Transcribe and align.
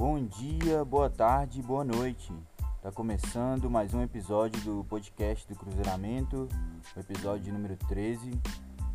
Bom 0.00 0.24
dia, 0.24 0.82
boa 0.82 1.10
tarde, 1.10 1.60
boa 1.60 1.84
noite. 1.84 2.32
Tá 2.80 2.90
começando 2.90 3.68
mais 3.68 3.92
um 3.92 4.00
episódio 4.00 4.58
do 4.62 4.82
podcast 4.84 5.46
do 5.46 5.54
Cruzeiramento, 5.54 6.48
o 6.96 7.00
episódio 7.00 7.52
número 7.52 7.76
13. 7.76 8.32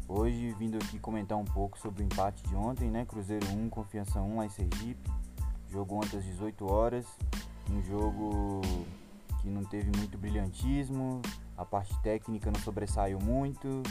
Hoje 0.07 0.51
vindo 0.57 0.77
aqui 0.77 0.97
comentar 0.97 1.37
um 1.37 1.45
pouco 1.45 1.77
sobre 1.77 2.01
o 2.01 2.05
empate 2.07 2.41
de 2.49 2.55
ontem, 2.55 2.89
né? 2.89 3.05
Cruzeiro 3.05 3.45
1, 3.51 3.69
Confiança 3.69 4.19
1 4.19 4.37
lá 4.37 4.47
em 4.47 4.49
Sergipe. 4.49 5.11
Jogo 5.69 5.93
ontem 5.97 6.17
às 6.17 6.25
18 6.25 6.73
horas. 6.73 7.05
Um 7.69 7.83
jogo 7.83 8.61
que 9.43 9.47
não 9.47 9.63
teve 9.63 9.95
muito 9.95 10.17
brilhantismo, 10.17 11.21
a 11.55 11.63
parte 11.63 11.95
técnica 12.01 12.49
não 12.49 12.59
sobressaiu 12.61 13.19
muito, 13.19 13.83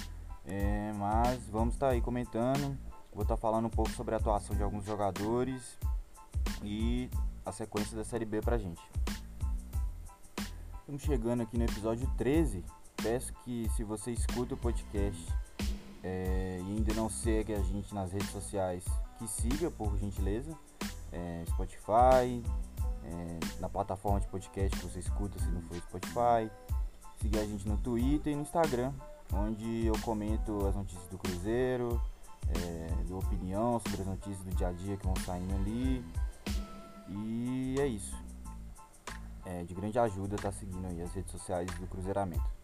é, 0.44 0.92
mas 0.98 1.46
vamos 1.48 1.74
estar 1.74 1.86
tá 1.86 1.92
aí 1.92 2.00
comentando. 2.00 2.76
Vou 3.12 3.22
estar 3.22 3.36
tá 3.36 3.40
falando 3.40 3.66
um 3.66 3.70
pouco 3.70 3.92
sobre 3.92 4.16
a 4.16 4.18
atuação 4.18 4.56
de 4.56 4.64
alguns 4.64 4.84
jogadores 4.84 5.78
e 6.62 7.10
a 7.44 7.52
sequência 7.52 7.96
da 7.96 8.04
Série 8.04 8.24
B 8.24 8.40
pra 8.40 8.58
gente. 8.58 8.82
Estamos 10.80 11.02
chegando 11.02 11.42
aqui 11.42 11.56
no 11.56 11.64
episódio 11.64 12.08
13. 12.16 12.64
Peço 12.96 13.32
que 13.44 13.68
se 13.74 13.82
você 13.82 14.12
escuta 14.12 14.54
o 14.54 14.56
podcast 14.56 15.32
é, 16.02 16.60
e 16.62 16.76
ainda 16.76 16.94
não 16.94 17.08
segue 17.08 17.54
a 17.54 17.60
gente 17.60 17.94
nas 17.94 18.12
redes 18.12 18.30
sociais, 18.30 18.84
que 19.18 19.26
siga 19.26 19.70
por 19.70 19.96
gentileza. 19.98 20.56
É, 21.10 21.44
Spotify, 21.48 22.42
é, 23.04 23.60
na 23.60 23.68
plataforma 23.68 24.20
de 24.20 24.26
podcast 24.26 24.76
que 24.78 24.84
você 24.84 24.98
escuta 24.98 25.38
se 25.38 25.48
não 25.48 25.62
for 25.62 25.76
Spotify. 25.76 26.50
Seguir 27.20 27.38
a 27.38 27.46
gente 27.46 27.66
no 27.68 27.78
Twitter 27.78 28.32
e 28.32 28.36
no 28.36 28.42
Instagram, 28.42 28.92
onde 29.32 29.86
eu 29.86 29.98
comento 30.00 30.66
as 30.66 30.74
notícias 30.74 31.08
do 31.08 31.16
Cruzeiro, 31.16 32.00
é, 32.48 33.04
dou 33.08 33.18
opinião 33.18 33.80
sobre 33.80 34.02
as 34.02 34.06
notícias 34.06 34.44
do 34.44 34.54
dia 34.54 34.68
a 34.68 34.72
dia 34.72 34.96
que 34.96 35.06
vão 35.06 35.16
saindo 35.24 35.54
ali. 35.54 36.04
E 37.08 37.76
é 37.78 37.86
isso. 37.86 38.16
É 39.44 39.62
de 39.62 39.74
grande 39.74 39.98
ajuda 39.98 40.36
estar 40.36 40.50
tá 40.50 40.56
seguindo 40.56 40.86
aí 40.86 41.02
as 41.02 41.12
redes 41.12 41.30
sociais 41.30 41.70
do 41.74 41.86
Cruzeiramento. 41.86 42.54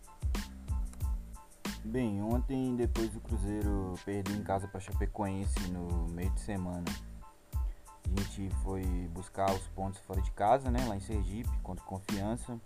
Bem, 1.85 2.23
ontem 2.23 2.77
depois 2.77 3.11
do 3.11 3.21
Cruzeiro 3.21 3.95
perder 4.05 4.37
em 4.37 4.43
casa 4.43 4.69
para 4.69 4.81
Chapecoense 4.81 5.71
no 5.71 6.09
meio 6.11 6.31
de 6.31 6.41
semana, 6.41 6.85
a 7.55 8.21
gente 8.21 8.51
foi 8.63 8.85
buscar 9.13 9.51
os 9.53 9.67
pontos 9.69 9.99
fora 10.01 10.21
de 10.21 10.31
casa, 10.33 10.71
né, 10.71 10.85
lá 10.87 10.97
em 10.97 11.01
Sergipe, 11.01 11.51
contra 11.63 11.85
Confiança. 11.85 12.61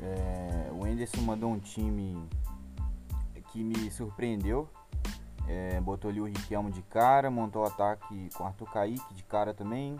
É, 0.00 0.70
o 0.72 0.86
Enderson 0.86 1.20
mandou 1.20 1.50
um 1.50 1.58
time 1.58 2.28
que 3.50 3.62
me 3.62 3.90
surpreendeu. 3.90 4.68
É, 5.46 5.80
botou 5.80 6.10
ali 6.10 6.20
o 6.20 6.24
Riquelmo 6.24 6.70
de 6.70 6.82
cara, 6.82 7.30
montou 7.30 7.62
o 7.62 7.66
ataque 7.66 8.30
com 8.34 8.46
Arthur 8.46 8.70
Kaique 8.70 9.14
de 9.14 9.22
cara 9.24 9.52
também. 9.52 9.96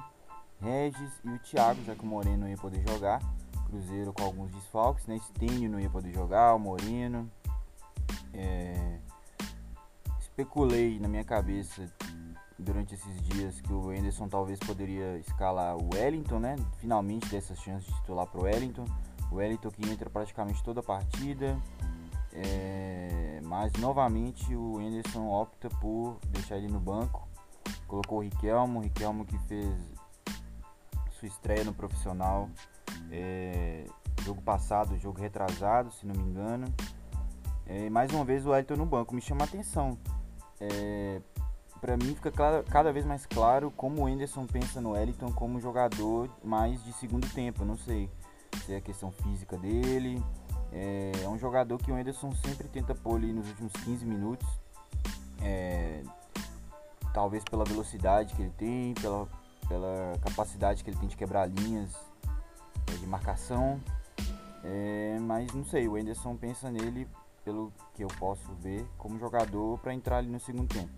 Regis 0.61 1.13
e 1.25 1.29
o 1.29 1.39
Thiago, 1.39 1.83
já 1.85 1.95
que 1.95 2.03
o 2.03 2.07
Moreno 2.07 2.39
não 2.39 2.49
ia 2.49 2.57
poder 2.57 2.83
jogar. 2.89 3.21
Cruzeiro 3.67 4.13
com 4.13 4.23
alguns 4.23 4.51
desfalques, 4.53 5.07
né? 5.07 5.19
Stênio 5.19 5.71
não 5.71 5.81
ia 5.81 5.91
poder 5.91 6.13
jogar, 6.13 6.55
o 6.55 6.59
Moreno. 6.59 7.31
É... 8.33 8.99
Especulei 10.19 10.99
na 10.99 11.09
minha 11.09 11.25
cabeça 11.25 11.89
durante 12.59 12.95
esses 12.95 13.23
dias 13.23 13.61
que 13.61 13.73
o 13.73 13.91
Anderson 13.91 14.29
talvez 14.29 14.59
poderia 14.59 15.19
escalar 15.19 15.77
o 15.77 15.91
Wellington, 15.93 16.39
né? 16.39 16.57
Finalmente 16.79 17.29
ter 17.29 17.37
essa 17.37 17.55
chance 17.55 17.87
de 17.87 17.95
titular 17.95 18.27
para 18.27 18.41
o 18.41 18.45
Wellington. 18.45 18.85
O 19.31 19.37
Wellington 19.37 19.71
que 19.71 19.91
entra 19.91 20.09
praticamente 20.09 20.63
toda 20.63 20.81
a 20.81 20.83
partida. 20.83 21.57
É... 22.33 23.41
Mas 23.45 23.73
novamente 23.75 24.55
o 24.55 24.79
Anderson 24.79 25.29
opta 25.29 25.69
por 25.81 26.19
deixar 26.29 26.57
ele 26.57 26.69
no 26.69 26.81
banco. 26.81 27.29
Colocou 27.87 28.19
o 28.19 28.23
Riquelmo, 28.23 28.81
o 28.81 28.83
Riquelmo 28.83 29.25
que 29.25 29.39
fez 29.47 29.94
sua 31.25 31.29
estreia 31.29 31.65
no 31.65 31.73
profissional 31.73 32.51
é, 33.11 33.87
jogo 34.23 34.43
passado, 34.43 34.99
jogo 34.99 35.19
retrasado, 35.19 35.91
se 35.91 36.07
não 36.07 36.15
me 36.15 36.23
engano. 36.23 36.67
É, 37.67 37.89
mais 37.89 38.13
uma 38.13 38.25
vez 38.25 38.45
o 38.45 38.51
Wellington 38.51 38.77
no 38.77 38.87
banco 38.87 39.15
me 39.15 39.23
chama 39.23 39.43
a 39.43 39.45
atenção. 39.45 39.99
É, 40.61 41.21
para 41.81 41.97
mim 41.97 42.15
fica 42.15 42.31
claro, 42.31 42.65
cada 42.65 42.93
vez 42.93 43.05
mais 43.05 43.27
claro 43.27 43.71
como 43.71 44.05
o 44.05 44.09
Enderson 44.09 44.47
pensa 44.47 44.81
no 44.81 44.93
Wellington 44.93 45.33
como 45.33 45.61
jogador 45.61 46.29
mais 46.43 46.83
de 46.85 46.93
segundo 46.93 47.29
tempo. 47.33 47.65
não 47.65 47.77
sei 47.77 48.11
se 48.65 48.75
é 48.75 48.77
a 48.77 48.81
questão 48.81 49.11
física 49.11 49.57
dele. 49.57 50.23
É, 50.73 51.13
é 51.23 51.29
um 51.29 51.39
jogador 51.39 51.79
que 51.79 51.91
o 51.91 51.99
Enderson 51.99 52.33
sempre 52.33 52.69
tenta 52.69 52.95
pôr 52.95 53.17
ali 53.17 53.33
nos 53.33 53.49
últimos 53.49 53.73
15 53.85 54.05
minutos. 54.05 54.49
É, 55.43 56.03
talvez 57.13 57.45
pela 57.45 57.65
velocidade 57.65 58.35
que 58.35 58.43
ele 58.43 58.53
tem, 58.57 58.95
pela 58.95 59.29
pela 59.69 60.13
capacidade 60.21 60.83
que 60.83 60.91
ele 60.91 60.99
tem 60.99 61.09
de 61.09 61.17
quebrar 61.17 61.47
linhas 61.47 61.95
é, 62.89 62.97
de 62.97 63.07
marcação. 63.07 63.81
É, 64.63 65.19
mas 65.21 65.53
não 65.53 65.65
sei, 65.65 65.87
o 65.89 65.99
Enderson 65.99 66.37
pensa 66.37 66.71
nele, 66.71 67.07
pelo 67.45 67.73
que 67.95 68.03
eu 68.03 68.09
posso 68.19 68.53
ver, 68.55 68.87
como 68.97 69.19
jogador 69.19 69.79
para 69.79 69.93
entrar 69.93 70.19
ali 70.19 70.29
no 70.29 70.41
segundo 70.41 70.69
tempo. 70.69 70.93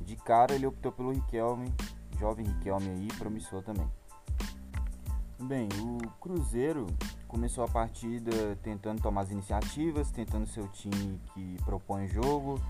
De 0.00 0.16
cara 0.16 0.54
ele 0.54 0.66
optou 0.66 0.90
pelo 0.90 1.12
Riquelme, 1.12 1.72
jovem 2.18 2.46
Riquelme 2.46 2.88
aí, 2.88 3.08
promissor 3.18 3.62
também. 3.62 3.88
Bem, 5.38 5.68
o 5.80 6.08
Cruzeiro 6.20 6.86
começou 7.26 7.64
a 7.64 7.68
partida 7.68 8.56
tentando 8.62 9.02
tomar 9.02 9.22
as 9.22 9.30
iniciativas, 9.30 10.10
tentando 10.10 10.46
ser 10.46 10.60
o 10.60 10.68
time 10.68 11.20
que 11.34 11.56
propõe 11.64 12.04
o 12.04 12.08
jogo, 12.08 12.60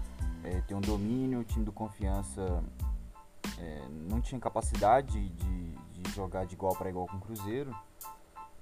é, 0.42 0.60
ter 0.62 0.75
um 0.75 0.81
domínio, 0.81 1.41
o 1.41 1.44
time 1.44 1.64
do 1.64 1.72
confiança 1.72 2.62
é, 3.58 3.88
não 4.08 4.20
tinha 4.20 4.40
capacidade 4.40 5.28
de, 5.28 5.70
de 5.92 6.10
jogar 6.12 6.46
de 6.46 6.54
igual 6.54 6.74
para 6.74 6.90
igual 6.90 7.06
com 7.06 7.16
o 7.16 7.20
Cruzeiro, 7.20 7.74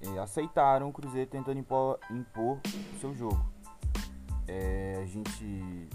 é, 0.00 0.18
aceitaram 0.18 0.88
o 0.88 0.92
Cruzeiro 0.92 1.28
tentando 1.28 1.58
impor, 1.58 1.98
impor 2.10 2.58
o 2.94 2.98
seu 2.98 3.14
jogo. 3.14 3.44
É, 4.46 5.00
a 5.02 5.06
gente 5.06 5.88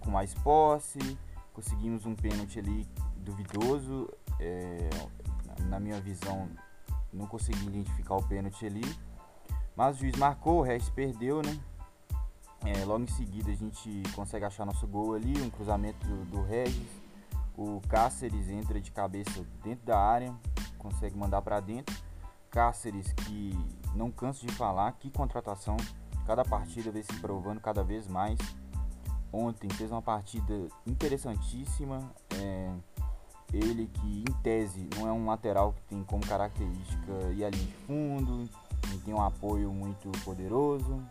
com 0.00 0.10
mais 0.10 0.34
posse, 0.34 0.98
conseguimos 1.52 2.04
um 2.04 2.14
pênalti 2.14 2.58
ali 2.58 2.86
duvidoso. 3.16 4.10
É, 4.40 4.90
na 5.68 5.78
minha 5.80 6.00
visão, 6.00 6.48
não 7.12 7.26
consegui 7.26 7.66
identificar 7.66 8.16
o 8.16 8.22
pênalti 8.22 8.66
ali. 8.66 8.82
Mas 9.76 9.96
o 9.96 10.00
juiz 10.00 10.16
marcou, 10.16 10.58
o 10.58 10.62
resto 10.62 10.92
perdeu, 10.92 11.40
né? 11.42 11.58
É, 12.64 12.84
logo 12.84 13.04
em 13.04 13.08
seguida 13.08 13.50
a 13.50 13.54
gente 13.54 14.02
consegue 14.14 14.44
achar 14.44 14.64
nosso 14.64 14.86
gol 14.86 15.14
ali, 15.14 15.40
um 15.40 15.50
cruzamento 15.50 16.06
do, 16.06 16.24
do 16.24 16.42
Regis 16.42 17.03
o 17.56 17.80
Cáceres 17.88 18.48
entra 18.48 18.80
de 18.80 18.90
cabeça 18.90 19.44
dentro 19.62 19.86
da 19.86 19.98
área, 19.98 20.34
consegue 20.78 21.16
mandar 21.16 21.42
para 21.42 21.60
dentro. 21.60 21.94
Cáceres 22.50 23.12
que 23.12 23.52
não 23.94 24.10
canso 24.10 24.46
de 24.46 24.52
falar, 24.54 24.92
que 24.92 25.10
contratação. 25.10 25.76
Cada 26.26 26.44
partida 26.44 26.90
vem 26.90 27.02
se 27.02 27.14
provando 27.20 27.60
cada 27.60 27.82
vez 27.82 28.08
mais. 28.08 28.38
Ontem 29.32 29.68
fez 29.70 29.90
uma 29.90 30.02
partida 30.02 30.68
interessantíssima. 30.86 32.10
É, 32.36 32.72
ele 33.52 33.86
que 33.86 34.24
em 34.28 34.32
tese 34.42 34.88
não 34.96 35.08
é 35.08 35.12
um 35.12 35.26
lateral 35.26 35.72
que 35.72 35.82
tem 35.82 36.02
como 36.04 36.26
característica 36.26 37.12
ir 37.32 37.44
ali 37.44 37.58
de 37.58 37.72
fundo, 37.86 38.48
tem 39.04 39.14
um 39.14 39.22
apoio 39.22 39.72
muito 39.72 40.10
poderoso. 40.24 41.02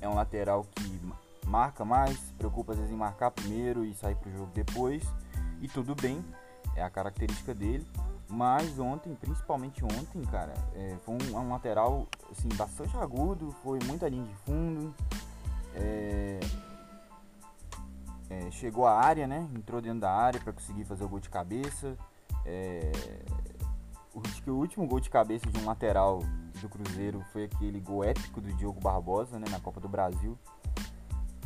É 0.00 0.08
um 0.08 0.14
lateral 0.14 0.64
que 0.74 1.00
marca 1.46 1.84
mais, 1.84 2.18
se 2.18 2.32
preocupa 2.34 2.72
às 2.72 2.78
vezes 2.78 2.92
em 2.92 2.96
marcar 2.96 3.30
primeiro 3.30 3.84
e 3.84 3.94
sair 3.94 4.16
para 4.16 4.28
o 4.28 4.32
jogo 4.32 4.50
depois 4.52 5.02
e 5.60 5.68
tudo 5.68 5.94
bem, 5.94 6.24
é 6.74 6.82
a 6.82 6.90
característica 6.90 7.54
dele. 7.54 7.86
Mas 8.28 8.78
ontem, 8.78 9.14
principalmente 9.14 9.84
ontem, 9.84 10.20
cara, 10.22 10.52
é, 10.74 10.96
foi 11.04 11.14
um, 11.14 11.36
um, 11.36 11.50
lateral 11.50 12.08
assim, 12.30 12.48
bastante 12.56 12.96
agudo, 12.96 13.54
foi 13.62 13.78
muita 13.84 14.08
linha 14.08 14.24
de 14.24 14.34
fundo. 14.44 14.94
É, 15.74 16.40
é, 18.28 18.50
chegou 18.50 18.86
à 18.86 18.98
área, 18.98 19.26
né? 19.28 19.48
Entrou 19.54 19.80
dentro 19.80 20.00
da 20.00 20.10
área 20.10 20.40
para 20.40 20.52
conseguir 20.52 20.84
fazer 20.84 21.04
o 21.04 21.08
gol 21.08 21.20
de 21.20 21.28
cabeça. 21.28 21.96
É, 22.44 22.90
acho 24.24 24.42
que 24.42 24.50
o 24.50 24.56
último 24.56 24.86
gol 24.88 24.98
de 24.98 25.08
cabeça 25.08 25.46
de 25.46 25.58
um 25.60 25.64
lateral 25.64 26.20
do 26.60 26.68
Cruzeiro 26.68 27.22
foi 27.32 27.44
aquele 27.44 27.78
gol 27.78 28.02
épico 28.02 28.40
do 28.40 28.52
Diogo 28.54 28.80
Barbosa, 28.80 29.38
né? 29.38 29.46
Na 29.50 29.60
Copa 29.60 29.80
do 29.80 29.88
Brasil. 29.88 30.36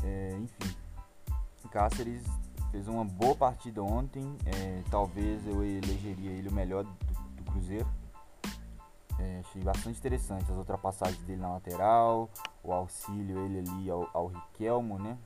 É, 0.02 0.34
enfim, 0.38 0.74
Cáceres 1.70 2.24
fez 2.70 2.88
uma 2.88 3.04
boa 3.04 3.34
partida 3.34 3.82
ontem. 3.82 4.36
É, 4.46 4.82
talvez 4.90 5.46
eu 5.46 5.64
elegeria 5.64 6.30
ele 6.30 6.48
o 6.48 6.52
melhor 6.52 6.84
do, 6.84 6.92
do 7.36 7.44
Cruzeiro. 7.50 7.86
É, 9.18 9.40
achei 9.40 9.62
bastante 9.62 9.98
interessante 9.98 10.50
as 10.50 10.56
ultrapassagens 10.56 11.22
dele 11.24 11.42
na 11.42 11.50
lateral, 11.50 12.30
o 12.64 12.72
auxílio 12.72 13.38
ele 13.44 13.58
ali 13.58 13.90
ao, 13.90 14.08
ao 14.14 14.26
Riquelmo, 14.28 14.98
né? 14.98 15.18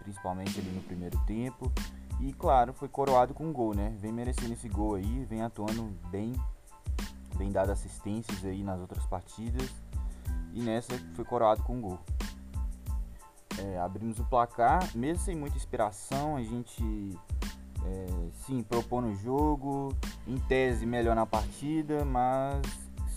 Principalmente 0.00 0.60
ali 0.60 0.70
no 0.70 0.82
primeiro 0.82 1.18
tempo. 1.20 1.72
E 2.20 2.34
claro, 2.34 2.74
foi 2.74 2.88
coroado 2.88 3.32
com 3.32 3.46
um 3.46 3.52
gol, 3.52 3.74
né? 3.74 3.94
Vem 3.98 4.12
merecendo 4.12 4.52
esse 4.52 4.68
gol 4.68 4.96
aí, 4.96 5.24
vem 5.24 5.40
atuando 5.40 5.84
bem, 6.10 6.34
vem 7.36 7.50
dado 7.50 7.72
assistências 7.72 8.44
aí 8.44 8.62
nas 8.62 8.78
outras 8.78 9.06
partidas. 9.06 9.70
E 10.52 10.60
nessa 10.60 10.92
foi 11.14 11.24
coroado 11.24 11.62
com 11.62 11.76
um 11.76 11.80
gol 11.80 11.98
é, 13.64 13.78
abrimos 13.78 14.18
o 14.18 14.24
placar, 14.24 14.88
mesmo 14.94 15.22
sem 15.22 15.36
muita 15.36 15.56
inspiração, 15.56 16.36
a 16.36 16.42
gente 16.42 17.18
é, 17.84 18.06
sim, 18.46 18.62
propor 18.62 19.02
no 19.02 19.14
jogo, 19.14 19.94
em 20.26 20.36
tese 20.38 20.86
melhor 20.86 21.14
na 21.16 21.26
partida, 21.26 22.04
mas 22.04 22.62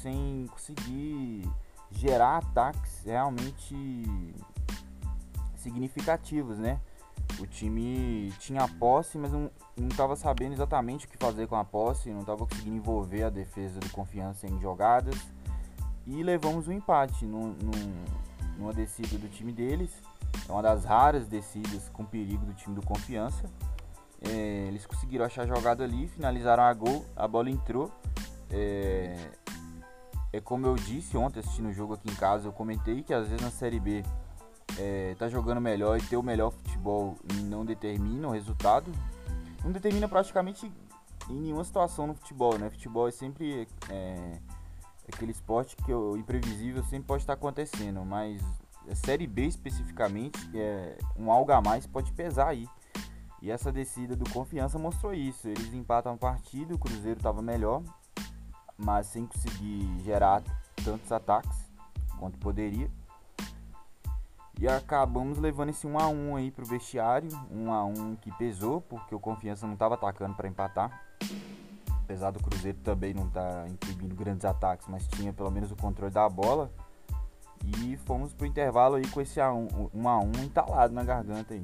sem 0.02 0.48
conseguir 0.52 1.50
gerar 1.92 2.38
ataques 2.38 3.04
realmente 3.06 3.76
significativos, 5.56 6.58
né? 6.58 6.80
O 7.40 7.48
time 7.48 8.32
tinha 8.40 8.68
posse, 8.68 9.18
mas 9.18 9.32
não 9.32 9.50
estava 9.90 10.16
sabendo 10.16 10.54
exatamente 10.54 11.06
o 11.06 11.10
que 11.10 11.18
fazer 11.18 11.48
com 11.48 11.56
a 11.56 11.64
posse, 11.64 12.10
não 12.10 12.20
estava 12.20 12.46
conseguindo 12.46 12.76
envolver 12.76 13.24
a 13.24 13.30
defesa 13.30 13.80
do 13.80 13.90
Confiança 13.90 14.46
em 14.46 14.60
jogadas. 14.60 15.16
E 16.06 16.22
levamos 16.22 16.68
um 16.68 16.72
empate 16.74 17.26
num, 17.26 17.56
num, 17.62 18.06
numa 18.58 18.74
descida 18.74 19.18
do 19.18 19.30
time 19.30 19.52
deles. 19.52 19.90
É 20.48 20.52
uma 20.52 20.62
das 20.62 20.84
raras 20.86 21.28
descidas 21.28 21.90
com 21.90 22.06
perigo 22.06 22.46
do 22.46 22.54
time 22.54 22.76
do 22.76 22.86
Confiança. 22.86 23.50
É, 24.22 24.66
eles 24.68 24.86
conseguiram 24.86 25.26
achar 25.26 25.46
jogada 25.46 25.84
ali, 25.84 26.08
finalizaram 26.08 26.64
a 26.64 26.74
gol, 26.74 27.06
a 27.16 27.28
bola 27.28 27.50
entrou. 27.50 27.92
É, 28.50 29.32
é 30.32 30.40
como 30.40 30.66
eu 30.66 30.76
disse 30.76 31.18
ontem 31.18 31.40
assistindo 31.40 31.70
o 31.70 31.74
jogo 31.74 31.94
aqui 31.94 32.10
em 32.10 32.16
casa, 32.16 32.48
eu 32.48 32.54
comentei 32.54 33.04
que 33.04 33.14
às 33.14 33.28
vezes 33.28 33.42
na 33.44 33.52
Série 33.52 33.80
B 33.80 34.04
é, 34.78 35.16
tá 35.18 35.28
jogando 35.28 35.62
melhor 35.62 35.98
e 35.98 36.02
ter 36.02 36.18
o 36.18 36.24
melhor 36.24 36.52
futebol 36.52 37.18
não 37.44 37.66
determina 37.66 38.28
o 38.28 38.32
resultado. 38.32 38.92
Não 39.64 39.72
determina 39.72 40.08
praticamente 40.08 40.72
em 41.30 41.36
nenhuma 41.36 41.64
situação 41.64 42.08
no 42.08 42.14
futebol, 42.14 42.58
né? 42.58 42.70
Futebol 42.70 43.08
é 43.08 43.12
sempre 43.12 43.68
é, 43.90 44.40
aquele 45.12 45.32
esporte 45.32 45.76
que 45.76 45.94
o 45.94 46.18
imprevisível 46.18 46.84
sempre 46.84 47.08
pode 47.08 47.24
estar 47.24 47.34
acontecendo, 47.34 48.04
mas 48.04 48.42
Série 48.94 49.28
B 49.28 49.48
especificamente, 49.48 50.40
é, 50.54 50.98
um 51.18 51.32
algo 51.32 51.52
a 51.52 51.62
mais 51.62 51.88
pode 51.88 52.12
pesar 52.12 52.50
aí. 52.50 52.68
E 53.42 53.52
essa 53.52 53.72
descida 53.72 54.16
do 54.16 54.30
Confiança 54.30 54.80
mostrou 54.80 55.14
isso. 55.14 55.48
Eles 55.48 55.74
empatam 55.74 56.14
a 56.14 56.18
partida, 56.18 56.74
o 56.74 56.80
Cruzeiro 56.80 57.20
estava 57.20 57.42
melhor, 57.42 57.84
mas 58.78 59.08
sem 59.08 59.26
conseguir 59.26 60.00
gerar 60.00 60.42
tantos 60.84 61.12
ataques 61.12 61.58
quanto 62.18 62.38
poderia. 62.38 62.90
E 64.60 64.68
acabamos 64.68 65.40
levando 65.40 65.70
esse 65.70 65.86
1 65.86 66.00
a 66.00 66.08
1 66.08 66.36
aí 66.38 66.52
pro 66.52 66.66
vestiário, 66.66 67.28
1 67.52 67.74
a 67.74 67.84
1 67.84 68.16
que 68.18 68.32
pesou, 68.38 68.80
porque 68.80 69.14
o 69.14 69.20
Confiança 69.20 69.66
não 69.66 69.74
estava 69.74 69.96
atacando 69.96 70.36
para 70.36 70.48
empatar. 70.48 71.04
Apesar 72.04 72.32
do 72.32 72.40
Cruzeiro 72.40 72.78
também 72.80 73.14
não 73.14 73.28
estar 73.28 73.64
tá 73.64 73.68
imprimindo 73.68 74.16
grandes 74.16 74.46
ataques, 74.46 74.88
mas 74.88 75.08
tinha 75.08 75.34
pelo 75.34 75.52
menos 75.52 75.72
o 75.72 75.76
controle 75.76 76.14
da 76.14 76.30
bola. 76.30 76.72
E 77.64 77.98
fomos 77.98 78.34
pro 78.34 78.46
intervalo 78.46 78.96
aí 78.96 79.08
com 79.08 79.22
esse 79.22 79.40
1 79.40 80.08
a 80.08 80.20
1 80.20 80.32
entalado 80.44 80.94
na 80.94 81.04
garganta 81.04 81.54
aí. 81.54 81.64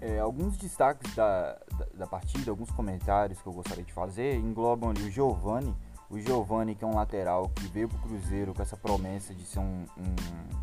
É, 0.00 0.18
alguns 0.18 0.56
destaques 0.56 1.14
da, 1.14 1.52
da, 1.78 1.86
da, 1.94 2.06
partida, 2.06 2.50
alguns 2.50 2.72
comentários 2.72 3.40
que 3.40 3.46
eu 3.46 3.52
gostaria 3.52 3.84
de 3.84 3.92
fazer 3.92 4.36
englobam 4.36 4.90
ali 4.90 5.04
o 5.04 5.10
Giovani. 5.10 5.74
O 6.10 6.18
Giovani, 6.18 6.74
que 6.74 6.84
é 6.84 6.86
um 6.86 6.94
lateral 6.96 7.48
que 7.50 7.66
veio 7.68 7.88
pro 7.88 7.98
Cruzeiro 7.98 8.52
com 8.52 8.60
essa 8.60 8.76
promessa 8.76 9.32
de 9.32 9.44
ser 9.44 9.60
um, 9.60 9.86
um 9.96 10.62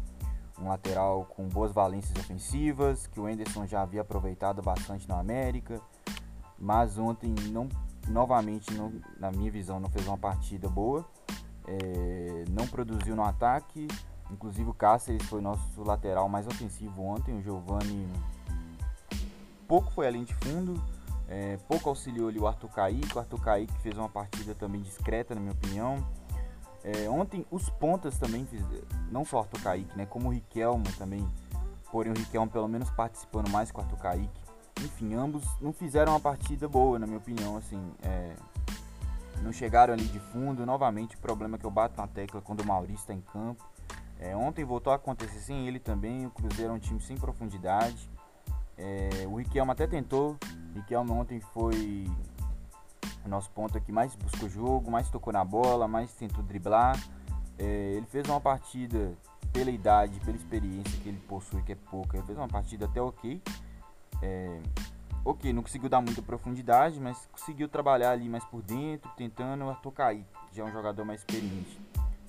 um 0.62 0.68
lateral 0.68 1.26
com 1.26 1.48
boas 1.48 1.72
valências 1.72 2.18
ofensivas, 2.18 3.08
que 3.08 3.20
o 3.20 3.30
Enderson 3.30 3.66
já 3.66 3.82
havia 3.82 4.02
aproveitado 4.02 4.62
bastante 4.62 5.08
na 5.08 5.20
América, 5.20 5.82
mas 6.58 6.98
ontem 6.98 7.34
não, 7.52 7.70
novamente, 8.08 8.74
não, 8.74 8.92
na 9.18 9.32
minha 9.32 9.50
visão, 9.50 9.80
não 9.80 9.90
fez 9.90 10.06
uma 10.08 10.18
partida 10.18 10.68
boa, 10.70 11.06
é, 11.70 12.46
não 12.50 12.68
produziu 12.68 13.16
no 13.16 13.24
ataque, 13.24 13.88
inclusive 14.32 14.70
o 14.70 14.74
Cáceres 14.74 15.24
foi 15.28 15.40
nosso 15.40 15.84
lateral 15.84 16.28
mais 16.28 16.48
ofensivo 16.48 17.04
ontem, 17.04 17.38
o 17.38 17.42
Giovani 17.42 18.08
pouco 19.68 19.92
foi 19.92 20.08
além 20.08 20.24
de 20.24 20.34
fundo, 20.34 20.82
é, 21.28 21.58
pouco 21.68 21.90
auxiliou 21.90 22.28
ali 22.28 22.40
o 22.40 22.48
Arthur 22.48 22.70
Kaique, 22.70 23.16
o 23.16 23.20
Arthur 23.20 23.40
Kaique 23.40 23.82
fez 23.82 23.96
uma 23.96 24.10
partida 24.10 24.56
também 24.56 24.82
discreta, 24.82 25.36
na 25.36 25.42
minha 25.42 25.54
opinião, 25.54 26.04
é, 26.84 27.08
ontem 27.08 27.46
os 27.52 27.70
pontas 27.70 28.18
também, 28.18 28.48
não 29.12 29.24
só 29.24 29.38
o 29.38 29.40
Arthur 29.42 29.62
Kaique, 29.62 29.96
né, 29.96 30.08
como 30.08 30.30
o 30.30 30.32
Riquelmo 30.32 30.86
também, 30.98 31.28
porém 31.92 32.12
o 32.12 32.16
Riquelmo 32.16 32.50
pelo 32.50 32.68
menos 32.68 32.90
participando 32.90 33.50
mais 33.50 33.72
com 33.72 33.80
o 33.80 33.84
Arthur 33.84 33.98
Kaique. 33.98 34.42
Enfim, 34.82 35.14
ambos 35.14 35.44
não 35.60 35.74
fizeram 35.74 36.14
uma 36.14 36.20
partida 36.20 36.68
boa, 36.68 36.98
na 36.98 37.06
minha 37.06 37.18
opinião, 37.20 37.58
assim, 37.58 37.80
é, 38.02 38.34
não 39.44 39.52
chegaram 39.52 39.94
ali 39.94 40.06
de 40.06 40.20
fundo. 40.20 40.66
Novamente, 40.66 41.16
o 41.16 41.20
problema 41.20 41.58
que 41.58 41.66
eu 41.66 41.72
bato 41.72 42.00
na 42.00 42.08
tecla 42.08 42.42
quando 42.42 42.62
o 42.62 42.66
Maurício 42.66 43.02
está 43.02 43.14
em 43.14 43.22
campo. 43.22 43.64
É, 44.20 44.36
ontem 44.36 44.66
voltou 44.66 44.92
a 44.92 44.98
acontecer 44.98 45.40
sem 45.40 45.68
ele 45.68 45.80
também. 45.80 46.26
O 46.26 46.30
Cruzeiro 46.30 46.72
é 46.72 46.76
um 46.76 46.80
time 46.80 47.00
sem 47.00 47.18
profundidade. 47.18 48.10
É, 48.78 49.26
o 49.28 49.36
Riquelme 49.36 49.72
até 49.72 49.88
tentou. 49.88 50.38
O 50.74 50.80
Riquelme 50.80 51.12
ontem 51.12 51.40
foi 51.40 52.08
o 53.26 53.30
nosso 53.30 53.50
ponto 53.52 53.78
aqui 53.78 53.92
mais 53.92 54.16
buscou 54.16 54.50
jogo, 54.50 54.90
mais 54.90 55.10
tocou 55.10 55.32
na 55.32 55.44
bola, 55.44 55.88
mais 55.88 56.14
tentou 56.14 56.44
driblar. 56.44 56.98
É, 57.58 57.94
ele 57.96 58.06
fez 58.06 58.28
uma 58.28 58.40
partida 58.40 59.14
pela 59.52 59.70
idade, 59.70 60.20
pela 60.22 60.38
experiência 60.38 61.00
que 61.02 61.10
ele 61.10 61.20
possui, 61.28 61.62
que 61.64 61.74
é 61.74 61.76
pouca. 61.76 62.18
Ele 62.18 62.26
fez 62.26 62.38
uma 62.38 62.48
partida 62.48 62.86
até 62.86 63.02
ok. 63.02 63.42
É, 64.22 64.62
ok, 65.24 65.52
não 65.54 65.62
conseguiu 65.62 65.90
dar 65.90 66.02
muita 66.02 66.22
profundidade, 66.22 67.00
mas 67.00 67.28
conseguiu 67.32 67.68
trabalhar 67.68 68.12
ali 68.12 68.28
mais 68.28 68.44
por 68.46 68.62
dentro, 68.62 69.10
tentando 69.16 69.76
tocar 69.82 70.08
aí. 70.08 70.26
Já 70.52 70.64
é 70.64 70.66
um 70.66 70.72
jogador 70.72 71.06
mais 71.06 71.22
experiente, 71.22 71.80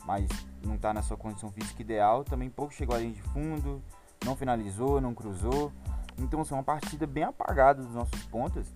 mas 0.05 0.29
não 0.65 0.75
está 0.75 0.93
na 0.93 1.03
sua 1.03 1.17
condição 1.17 1.51
física 1.51 1.81
ideal. 1.83 2.25
Também 2.25 2.51
pouco 2.51 2.73
chegou 2.73 2.95
ali 2.95 3.13
de 3.13 3.23
fundo, 3.23 3.83
não 4.25 4.37
finalizou, 4.37 5.01
não 5.01 5.15
cruzou. 5.15 5.73
Então, 6.19 6.41
assim, 6.43 6.55
uma 6.55 6.63
partida 6.63 7.07
bem 7.07 7.25
apagada 7.25 7.83
dos 7.83 7.95
nossos 7.95 8.23
pontas. 8.27 8.67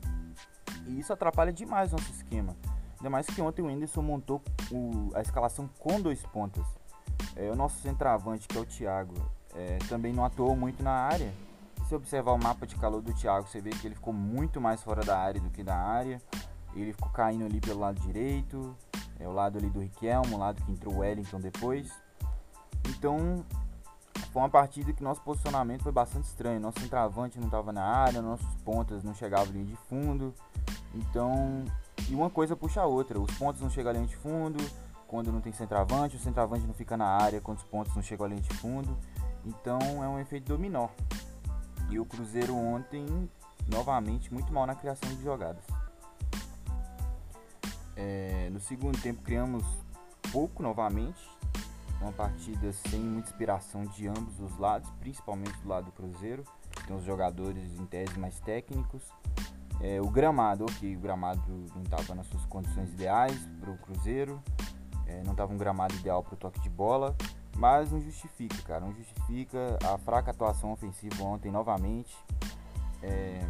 E 0.87 0.99
isso 0.99 1.13
atrapalha 1.13 1.53
demais 1.53 1.93
nosso 1.93 2.11
esquema. 2.11 2.57
Ainda 2.99 3.11
mais 3.11 3.27
que 3.27 3.41
ontem 3.43 3.63
o 3.63 3.67
Whindersson 3.67 4.03
montou 4.03 4.43
o, 4.71 5.11
a 5.15 5.21
escalação 5.21 5.69
com 5.79 6.01
dois 6.01 6.23
pontas. 6.23 6.65
É, 7.37 7.51
o 7.51 7.57
nosso 7.57 7.81
centroavante, 7.81 8.49
que 8.49 8.57
é 8.57 8.61
o 8.61 8.65
Thiago, 8.65 9.15
é, 9.55 9.79
também 9.89 10.13
não 10.13 10.25
atuou 10.25 10.57
muito 10.57 10.83
na 10.83 10.93
área. 10.93 11.33
Se 11.89 11.95
observar 11.95 12.33
o 12.33 12.39
mapa 12.39 12.67
de 12.67 12.77
calor 12.77 13.03
do 13.03 13.13
Thiago, 13.13 13.47
você 13.47 13.61
vê 13.61 13.71
que 13.71 13.87
ele 13.87 13.95
ficou 13.95 14.13
muito 14.13 14.61
mais 14.61 14.83
fora 14.83 15.05
da 15.05 15.19
área 15.19 15.41
do 15.41 15.51
que 15.51 15.63
da 15.63 15.77
área. 15.77 16.21
Ele 16.75 16.93
ficou 16.93 17.11
caindo 17.11 17.45
ali 17.45 17.61
pelo 17.61 17.81
lado 17.81 18.01
direito, 18.01 18.75
é 19.21 19.29
o 19.29 19.33
lado 19.33 19.59
ali 19.59 19.69
do 19.69 19.81
Riquelmo, 19.81 20.35
o 20.35 20.39
lado 20.39 20.63
que 20.65 20.73
entrou 20.73 20.95
o 20.95 20.99
Wellington 20.99 21.39
depois. 21.41 21.93
Então, 22.89 23.45
foi 24.33 24.43
uma 24.43 24.49
partida 24.49 24.93
que 24.93 25.03
nosso 25.03 25.21
posicionamento 25.21 25.83
foi 25.83 25.93
bastante 25.93 26.25
estranho. 26.25 26.59
Nosso 26.59 26.81
centroavante 26.81 27.39
não 27.39 27.47
estava 27.47 27.73
na 27.73 27.85
área, 27.85 28.21
nossos 28.21 28.53
pontas 28.65 29.05
não 29.05 29.15
chegavam 29.15 29.49
ali 29.49 29.65
de 29.65 29.77
fundo. 29.89 30.35
Então, 30.95 31.65
e 32.09 32.15
uma 32.15 32.31
coisa 32.31 32.57
puxa 32.57 32.81
a 32.81 32.87
outra. 32.87 33.21
Os 33.21 33.31
pontos 33.39 33.61
não 33.61 33.71
chegam 33.71 33.93
ali 33.93 34.07
de 34.07 34.17
fundo 34.17 34.59
quando 35.07 35.31
não 35.31 35.41
tem 35.41 35.53
centroavante, 35.53 36.17
o 36.17 36.19
centroavante 36.19 36.67
não 36.67 36.75
fica 36.75 36.97
na 36.97 37.07
área 37.07 37.41
quando 37.41 37.59
os 37.59 37.65
pontos 37.65 37.95
não 37.95 38.03
chegam 38.03 38.27
ali 38.27 38.41
de 38.41 38.53
fundo. 38.55 38.99
Então, 39.45 39.79
é 40.03 40.09
um 40.09 40.19
efeito 40.19 40.49
dominó. 40.49 40.89
E 41.95 42.01
o 42.01 42.05
Cruzeiro 42.05 42.57
ontem, 42.57 43.07
novamente, 43.69 44.35
muito 44.35 44.53
mal 44.53 44.67
na 44.67 44.75
criação 44.75 45.09
de 45.11 45.23
jogadas. 45.23 45.63
É, 47.95 48.51
no 48.51 48.59
segundo 48.59 49.01
tempo 49.01 49.23
criamos 49.23 49.63
pouco 50.33 50.61
novamente, 50.61 51.25
uma 52.01 52.11
partida 52.11 52.73
sem 52.73 52.99
muita 52.99 53.29
inspiração 53.29 53.85
de 53.85 54.09
ambos 54.09 54.41
os 54.41 54.59
lados, 54.59 54.91
principalmente 54.99 55.57
do 55.61 55.69
lado 55.69 55.85
do 55.85 55.93
Cruzeiro, 55.93 56.43
tem 56.85 56.97
os 56.97 57.05
jogadores 57.05 57.63
em 57.79 57.87
tese 57.87 58.19
mais 58.19 58.41
técnicos. 58.41 59.05
É, 59.81 60.01
o 60.01 60.11
gramado, 60.11 60.65
ok, 60.65 60.97
o 60.97 60.99
gramado 60.99 61.49
não 61.77 61.83
estava 61.85 62.13
nas 62.13 62.27
suas 62.27 62.45
condições 62.47 62.93
ideais 62.93 63.39
para 63.61 63.71
o 63.71 63.79
Cruzeiro, 63.79 64.43
é, 65.07 65.23
não 65.23 65.31
estava 65.31 65.55
um 65.55 65.57
gramado 65.57 65.95
ideal 65.95 66.25
para 66.25 66.35
o 66.35 66.37
toque 66.37 66.59
de 66.59 66.69
bola, 66.69 67.17
mas 67.57 67.91
não 67.91 68.01
justifica, 68.01 68.61
cara, 68.63 68.81
não 68.81 68.93
justifica 68.95 69.79
a 69.85 69.99
fraca 69.99 70.31
atuação 70.31 70.73
ofensiva 70.73 71.23
ontem 71.23 71.51
novamente. 71.51 72.17
É, 73.03 73.41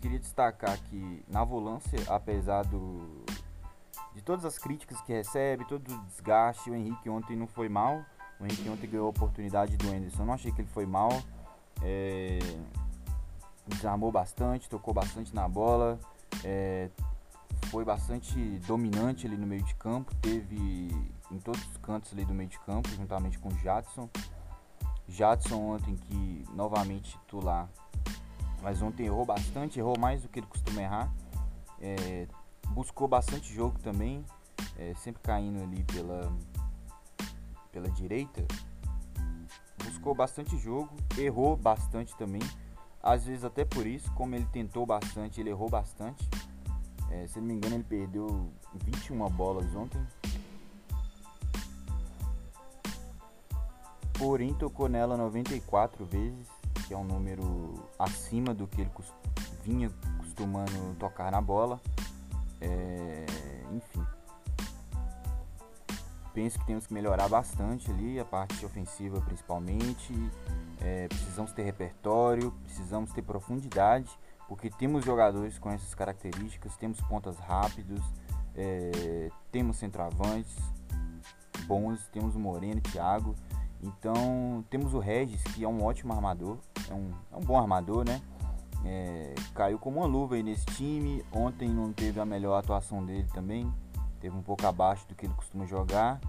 queria 0.00 0.18
destacar 0.18 0.78
que 0.84 1.24
na 1.28 1.44
volância, 1.44 1.98
apesar 2.08 2.64
do, 2.64 3.24
de 4.14 4.22
todas 4.22 4.44
as 4.44 4.58
críticas 4.58 5.00
que 5.00 5.12
recebe, 5.12 5.64
todo 5.64 5.88
o 5.88 6.04
desgaste, 6.06 6.70
o 6.70 6.74
Henrique 6.74 7.08
ontem 7.08 7.36
não 7.36 7.46
foi 7.46 7.68
mal. 7.68 8.04
O 8.40 8.44
Henrique 8.44 8.68
ontem 8.68 8.88
ganhou 8.88 9.06
a 9.06 9.10
oportunidade 9.10 9.76
do 9.76 9.88
Anderson. 9.88 10.24
Não 10.24 10.34
achei 10.34 10.52
que 10.52 10.60
ele 10.60 10.68
foi 10.68 10.86
mal. 10.86 11.10
É, 11.82 12.38
desarmou 13.66 14.12
bastante, 14.12 14.68
tocou 14.68 14.94
bastante 14.94 15.34
na 15.34 15.48
bola. 15.48 15.98
É, 16.44 16.88
foi 17.66 17.84
bastante 17.84 18.38
dominante 18.66 19.26
ali 19.26 19.36
no 19.36 19.46
meio 19.46 19.62
de 19.62 19.74
campo. 19.74 20.14
Teve 20.16 20.90
em 21.30 21.38
todos 21.38 21.60
os 21.66 21.76
cantos 21.78 22.12
ali 22.12 22.24
do 22.24 22.34
meio 22.34 22.48
de 22.48 22.58
campo, 22.60 22.88
juntamente 22.90 23.38
com 23.38 23.48
o 23.48 23.58
Jadson. 23.58 24.08
Jadson 25.08 25.56
ontem 25.56 25.96
que 25.96 26.44
novamente 26.52 27.12
titular. 27.12 27.68
Mas 28.62 28.82
ontem 28.82 29.06
errou 29.06 29.24
bastante, 29.24 29.78
errou 29.78 29.98
mais 29.98 30.22
do 30.22 30.28
que 30.28 30.40
ele 30.40 30.46
costuma 30.46 30.82
errar. 30.82 31.12
É, 31.80 32.26
buscou 32.70 33.06
bastante 33.06 33.52
jogo 33.54 33.78
também, 33.78 34.24
é, 34.76 34.94
sempre 34.94 35.22
caindo 35.22 35.62
ali 35.62 35.84
pela, 35.84 36.32
pela 37.70 37.88
direita. 37.90 38.44
Buscou 39.84 40.14
bastante 40.14 40.58
jogo, 40.58 40.90
errou 41.16 41.56
bastante 41.56 42.16
também. 42.16 42.42
Às 43.00 43.24
vezes 43.24 43.44
até 43.44 43.64
por 43.64 43.86
isso, 43.86 44.12
como 44.14 44.34
ele 44.34 44.46
tentou 44.46 44.84
bastante, 44.84 45.40
ele 45.40 45.50
errou 45.50 45.68
bastante. 45.68 46.28
É, 47.10 47.26
se 47.26 47.38
não 47.38 47.46
me 47.46 47.54
engano, 47.54 47.76
ele 47.76 47.84
perdeu 47.84 48.52
21 48.84 49.26
bolas 49.30 49.74
ontem. 49.74 50.04
Porém, 54.18 54.52
tocou 54.52 54.88
nela 54.88 55.16
94 55.16 56.04
vezes, 56.04 56.48
que 56.86 56.92
é 56.92 56.96
um 56.96 57.04
número 57.04 57.88
acima 57.98 58.52
do 58.52 58.66
que 58.66 58.80
ele 58.80 58.90
vinha 59.62 59.90
costumando 60.18 60.96
tocar 60.98 61.30
na 61.30 61.40
bola. 61.40 61.80
É, 62.60 63.24
enfim. 63.72 64.04
Penso 66.34 66.58
que 66.58 66.66
temos 66.66 66.86
que 66.86 66.92
melhorar 66.92 67.28
bastante 67.28 67.90
ali, 67.90 68.18
a 68.18 68.24
parte 68.24 68.64
ofensiva 68.66 69.20
principalmente. 69.20 70.12
É, 70.80 71.06
precisamos 71.08 71.52
ter 71.52 71.62
repertório, 71.62 72.52
precisamos 72.64 73.12
ter 73.12 73.22
profundidade, 73.22 74.10
porque 74.48 74.70
temos 74.70 75.04
jogadores 75.04 75.58
com 75.58 75.70
essas 75.70 75.94
características, 75.94 76.76
temos 76.76 77.00
pontas 77.02 77.36
rápidos, 77.38 78.00
é, 78.54 79.30
temos 79.52 79.76
centroavantes 79.76 80.56
bons, 81.68 82.08
temos 82.08 82.34
o 82.34 82.38
Moreno, 82.40 82.80
Thiago. 82.80 83.36
Então 83.82 84.64
temos 84.68 84.94
o 84.94 84.98
Regis, 84.98 85.42
que 85.42 85.64
é 85.64 85.68
um 85.68 85.84
ótimo 85.84 86.12
armador, 86.12 86.58
é 86.90 86.94
um, 86.94 87.10
é 87.32 87.36
um 87.36 87.40
bom 87.40 87.58
armador, 87.58 88.04
né? 88.04 88.20
É, 88.84 89.34
caiu 89.54 89.78
como 89.78 90.00
uma 90.00 90.06
luva 90.06 90.36
aí 90.36 90.42
nesse 90.42 90.66
time. 90.66 91.24
Ontem 91.32 91.68
não 91.68 91.92
teve 91.92 92.20
a 92.20 92.24
melhor 92.24 92.58
atuação 92.58 93.04
dele 93.04 93.28
também. 93.32 93.72
Teve 94.20 94.36
um 94.36 94.42
pouco 94.42 94.66
abaixo 94.66 95.06
do 95.08 95.14
que 95.14 95.26
ele 95.26 95.34
costuma 95.34 95.64
jogar. 95.66 96.20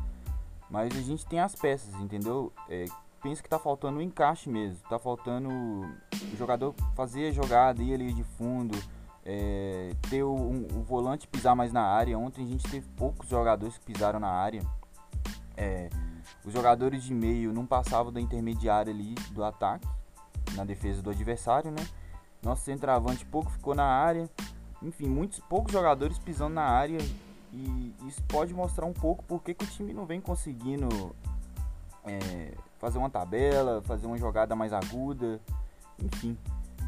Mas 0.70 0.96
a 0.96 1.02
gente 1.02 1.26
tem 1.26 1.40
as 1.40 1.56
peças, 1.56 1.94
entendeu? 1.96 2.52
É, 2.70 2.86
penso 3.22 3.42
que 3.42 3.50
tá 3.50 3.58
faltando 3.58 3.98
o 3.98 4.00
um 4.00 4.04
encaixe 4.04 4.50
mesmo. 4.50 4.78
Tá 4.90 5.00
faltando 5.00 5.50
o 5.50 6.38
jogador 6.38 6.74
fazer 6.96 7.30
a 7.30 7.32
jogada, 7.32 7.82
ir 7.82 7.94
ali 7.94 8.14
de 8.14 8.24
fundo. 8.24 8.78
É, 9.26 9.92
ter 10.10 10.24
o, 10.24 10.34
um, 10.34 10.68
o, 10.76 10.84
volante 10.84 11.28
pisar 11.28 11.56
mais 11.56 11.72
na 11.72 11.84
área. 11.84 12.18
Ontem 12.18 12.44
a 12.44 12.48
gente 12.48 12.70
teve 12.70 12.88
poucos 12.96 13.30
jogadores 13.30 13.78
que 13.78 13.86
pisaram 13.86 14.20
na 14.20 14.30
área. 14.30 14.62
É, 15.58 15.90
os 16.44 16.54
jogadores 16.54 17.04
de 17.04 17.14
meio 17.14 17.54
não 17.54 17.66
passavam 17.66 18.12
da 18.12 18.22
intermediária 18.22 18.92
ali 18.92 19.16
do 19.32 19.44
ataque, 19.44 19.88
na 20.56 20.64
defesa 20.64 21.02
do 21.02 21.10
adversário, 21.10 21.72
né? 21.72 21.86
Nosso 22.42 22.64
centroavante 22.64 23.26
pouco 23.26 23.52
ficou 23.52 23.76
na 23.76 23.86
área. 23.86 24.30
Enfim, 24.82 25.08
muitos 25.08 25.40
poucos 25.40 25.74
jogadores 25.74 26.18
pisando 26.18 26.56
na 26.56 26.64
área. 26.64 26.98
E 27.52 27.94
isso 28.08 28.22
pode 28.24 28.54
mostrar 28.54 28.86
um 28.86 28.94
pouco 28.94 29.24
porque 29.26 29.54
que 29.54 29.66
o 29.66 29.68
time 29.68 29.94
não 29.94 30.06
vem 30.06 30.22
conseguindo 30.22 31.16
é, 32.06 32.54
fazer 32.78 32.98
uma 32.98 33.10
tabela, 33.10 33.82
fazer 33.82 34.08
uma 34.08 34.18
jogada 34.18 34.56
mais 34.56 34.72
aguda. 34.72 35.42
Enfim, 36.02 36.38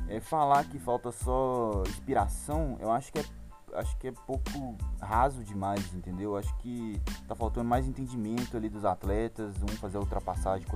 é, 0.08 0.20
falar 0.20 0.64
que 0.66 0.80
falta 0.80 1.12
só 1.12 1.84
inspiração, 1.88 2.78
eu 2.80 2.92
acho 2.92 3.12
que 3.12 3.20
é 3.20 3.26
acho 3.74 3.98
que 3.98 4.08
é 4.08 4.12
pouco 4.12 4.78
raso 5.02 5.44
demais, 5.44 5.94
entendeu? 5.94 6.38
Acho 6.38 6.56
que 6.58 7.00
tá 7.28 7.36
faltando 7.36 7.68
mais 7.68 7.88
entendimento 7.88 8.58
ali 8.58 8.70
dos 8.70 8.86
atletas, 8.86 9.56
um 9.64 9.68
fazer 9.78 9.98
a 9.98 10.02
ultrapassagem 10.02 10.68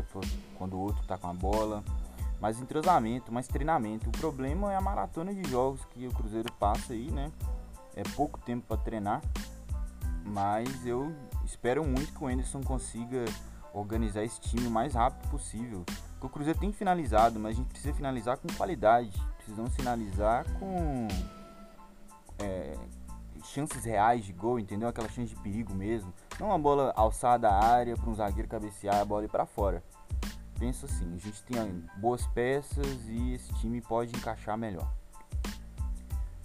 quando, 0.58 0.74
o 0.74 0.80
outro 0.80 1.06
tá 1.06 1.18
com 1.18 1.28
a 1.28 1.34
bola 1.34 1.84
mais 2.40 2.60
entrosamento, 2.60 3.32
mais 3.32 3.48
treinamento. 3.48 4.10
O 4.10 4.12
problema 4.12 4.72
é 4.72 4.76
a 4.76 4.82
maratona 4.82 5.34
de 5.34 5.50
jogos 5.50 5.84
que 5.86 6.08
o 6.08 6.12
Cruzeiro 6.12 6.52
passa 6.54 6.94
aí, 6.94 7.10
né? 7.12 7.32
É 7.96 8.04
pouco 8.16 8.40
tempo 8.40 8.66
para 8.68 8.78
treinar, 8.78 9.22
mas 10.26 10.86
eu 10.86 11.16
espero 11.46 11.84
muito 11.86 12.14
que 12.14 12.24
o 12.24 12.28
Anderson 12.28 12.62
consiga 12.62 13.24
organizar 13.74 14.24
esse 14.24 14.40
time 14.40 14.68
o 14.68 14.72
mais 14.72 14.94
rápido 14.94 15.30
possível. 15.30 15.84
Porque 16.12 16.28
o 16.28 16.30
Cruzeiro 16.30 16.60
tem 16.60 16.72
finalizado, 16.72 17.40
mas 17.40 17.56
a 17.56 17.58
gente 17.58 17.70
precisa 17.70 17.94
finalizar 17.94 18.38
com 18.38 18.48
qualidade. 18.56 19.12
Precisamos 19.38 19.74
finalizar 19.76 20.46
com 20.60 21.08
é, 22.46 22.78
chances 23.44 23.84
reais 23.84 24.26
de 24.26 24.34
gol, 24.34 24.60
entendeu? 24.60 24.88
Aquela 24.88 25.10
chance 25.10 25.34
de 25.34 25.42
perigo 25.42 25.74
mesmo. 25.74 26.14
Não 26.40 26.48
uma 26.48 26.60
bola 26.60 26.94
alçada 26.96 27.50
à 27.50 27.66
área 27.66 27.96
para 27.96 28.10
um 28.10 28.16
zagueiro 28.16 28.48
cabecear 28.48 29.00
a 29.00 29.06
bola 29.06 29.26
ir 29.26 29.30
para 29.30 29.46
fora 29.46 29.84
penso 30.60 30.86
assim, 30.86 31.14
a 31.14 31.18
gente 31.18 31.44
tem 31.44 31.84
boas 31.98 32.26
peças 32.28 33.08
e 33.08 33.34
esse 33.34 33.54
time 33.56 33.82
pode 33.82 34.16
encaixar 34.16 34.58
melhor. 34.58 34.90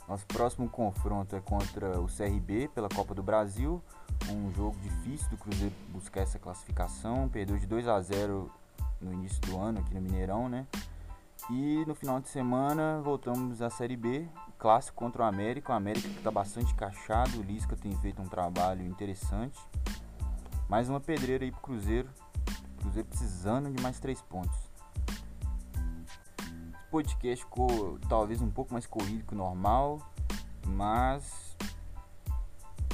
Nosso 0.09 0.27
próximo 0.27 0.69
confronto 0.69 1.37
é 1.37 1.41
contra 1.41 2.01
o 2.01 2.07
CRB 2.07 2.69
pela 2.75 2.89
Copa 2.89 3.15
do 3.15 3.23
Brasil, 3.23 3.83
um 4.29 4.53
jogo 4.53 4.77
difícil 4.81 5.29
do 5.31 5.37
Cruzeiro 5.37 5.75
buscar 5.89 6.23
essa 6.23 6.39
classificação, 6.39 7.29
perdeu 7.29 7.57
de 7.57 7.67
2 7.67 7.87
a 7.87 8.01
0 8.01 8.51
no 9.01 9.13
início 9.13 9.41
do 9.43 9.59
ano 9.59 9.79
aqui 9.79 9.95
no 9.95 10.01
Mineirão, 10.01 10.49
né? 10.49 10.67
E 11.49 11.85
no 11.87 11.95
final 11.95 12.21
de 12.21 12.29
semana 12.29 13.01
voltamos 13.03 13.63
à 13.63 13.71
Série 13.71 13.97
B, 13.97 14.29
clássico 14.61 14.95
contra 14.99 15.23
o 15.23 15.25
América, 15.25 15.73
o 15.73 15.75
América 15.75 16.07
que 16.07 16.19
está 16.19 16.31
bastante 16.31 16.73
encaixado, 16.75 17.41
o 17.41 17.43
Lisca 17.43 17.75
tem 17.75 17.97
feito 17.97 18.21
um 18.21 18.29
trabalho 18.29 18.85
interessante. 18.85 19.59
Mais 20.69 20.89
uma 20.91 21.01
pedreira 21.01 21.45
aí 21.45 21.51
pro 21.51 21.63
Cruzeiro, 21.63 22.09
Cruzeiro 22.79 23.09
precisando 23.09 23.75
de 23.75 23.83
mais 23.83 23.99
três 23.99 24.21
pontos. 24.21 24.57
Esse 26.39 26.91
podcast 26.91 27.45
ficou 27.45 27.99
talvez 28.07 28.43
um 28.43 28.51
pouco 28.51 28.75
mais 28.75 28.87
corrido 28.87 29.25
que 29.25 29.33
o 29.33 29.37
normal, 29.37 29.99
mas 30.67 31.57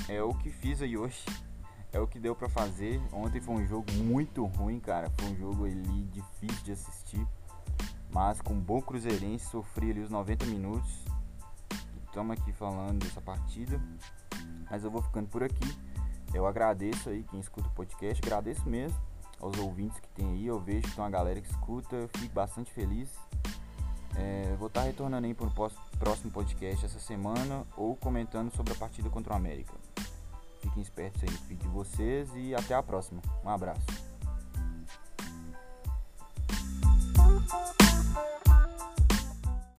é 0.08 0.22
o 0.22 0.32
que 0.34 0.50
fiz 0.50 0.80
aí 0.80 0.96
hoje. 0.96 1.24
É 1.92 1.98
o 1.98 2.06
que 2.06 2.20
deu 2.20 2.36
para 2.36 2.48
fazer. 2.48 3.00
Ontem 3.12 3.40
foi 3.40 3.54
um 3.54 3.66
jogo 3.66 3.90
muito 3.92 4.44
ruim, 4.44 4.78
cara. 4.78 5.10
Foi 5.18 5.30
um 5.30 5.36
jogo 5.36 5.64
ali 5.64 6.04
difícil 6.12 6.62
de 6.62 6.72
assistir. 6.72 7.26
Mas 8.12 8.40
com 8.40 8.52
um 8.52 8.60
bom 8.60 8.82
cruzeirense, 8.82 9.46
sofri 9.46 9.90
ali 9.90 10.00
os 10.00 10.10
90 10.10 10.44
minutos 10.46 11.15
estamos 12.16 12.38
aqui 12.38 12.50
falando 12.50 13.04
dessa 13.04 13.20
partida. 13.20 13.78
Mas 14.70 14.82
eu 14.82 14.90
vou 14.90 15.02
ficando 15.02 15.28
por 15.28 15.42
aqui. 15.42 15.78
Eu 16.32 16.46
agradeço 16.46 17.10
aí 17.10 17.22
quem 17.24 17.38
escuta 17.38 17.68
o 17.68 17.70
podcast, 17.72 18.22
agradeço 18.24 18.66
mesmo 18.68 18.98
aos 19.38 19.58
ouvintes 19.58 20.00
que 20.00 20.08
tem 20.08 20.26
aí. 20.32 20.46
Eu 20.46 20.58
vejo 20.58 20.88
que 20.88 20.94
tem 20.94 21.04
uma 21.04 21.10
galera 21.10 21.40
que 21.40 21.48
escuta, 21.48 21.94
eu 21.94 22.08
fico 22.08 22.34
bastante 22.34 22.72
feliz. 22.72 23.10
É, 24.16 24.56
vou 24.58 24.68
estar 24.68 24.82
retornando 24.82 25.26
aí 25.26 25.34
para 25.34 25.46
o 25.46 25.70
próximo 25.98 26.30
podcast 26.32 26.86
essa 26.86 26.98
semana 26.98 27.66
ou 27.76 27.94
comentando 27.94 28.50
sobre 28.56 28.72
a 28.72 28.76
partida 28.76 29.10
contra 29.10 29.34
o 29.34 29.36
América. 29.36 29.74
Fiquem 30.62 30.82
espertos 30.82 31.22
aí 31.22 31.30
no 31.30 31.36
feed 31.36 31.60
de 31.60 31.68
vocês 31.68 32.30
e 32.34 32.54
até 32.54 32.74
a 32.74 32.82
próxima. 32.82 33.20
Um 33.44 33.50
abraço. 33.50 33.84